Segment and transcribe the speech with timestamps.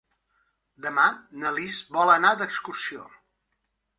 [0.85, 1.03] Demà
[1.43, 3.05] na Lis vol anar d'excursió.